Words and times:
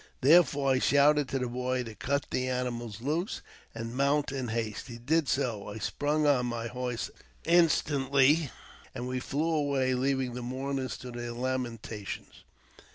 Therefore 0.21 0.71
I 0.71 0.79
shouted 0.79 1.29
to 1.29 1.37
the 1.37 1.47
boy 1.47 1.83
to 1.83 1.93
cut 1.93 2.25
the 2.31 2.47
animals 2.49 3.01
loose, 3.01 3.43
and 3.75 3.93
mount 3.95 4.31
in 4.31 4.47
haste. 4.47 4.87
He 4.87 4.97
did 4.97 5.29
so; 5.29 5.67
I 5.69 5.77
sprung 5.77 6.25
on 6.25 6.47
my 6.47 6.65
horse 6.65 7.11
instantly, 7.45 8.49
and 8.95 9.07
we 9.07 9.19
flew 9.19 9.53
away, 9.53 9.93
leaving 9.93 10.33
the 10.33 10.41
mourners 10.41 10.97
to 10.97 11.11
their 11.11 11.33
lamentations. 11.33 12.43